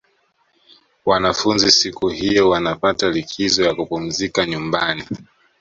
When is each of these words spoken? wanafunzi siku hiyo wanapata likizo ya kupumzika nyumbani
wanafunzi 1.05 1.71
siku 1.71 2.07
hiyo 2.09 2.49
wanapata 2.49 3.09
likizo 3.09 3.63
ya 3.63 3.75
kupumzika 3.75 4.45
nyumbani 4.45 5.03